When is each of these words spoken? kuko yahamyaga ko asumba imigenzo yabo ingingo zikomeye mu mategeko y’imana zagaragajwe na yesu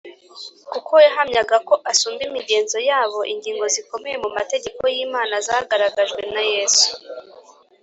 kuko 0.71 0.93
yahamyaga 1.05 1.55
ko 1.67 1.73
asumba 1.91 2.21
imigenzo 2.29 2.77
yabo 2.89 3.19
ingingo 3.33 3.65
zikomeye 3.75 4.15
mu 4.23 4.29
mategeko 4.37 4.81
y’imana 4.95 5.35
zagaragajwe 5.47 6.21
na 6.33 6.41
yesu 6.53 6.89